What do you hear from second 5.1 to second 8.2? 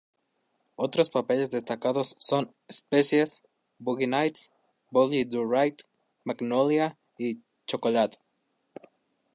Do-Right", "Magnolia", y "Chocolat".